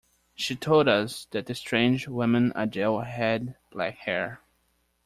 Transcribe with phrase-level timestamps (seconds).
[0.33, 4.41] She told us that the strange woman Adele had black hair.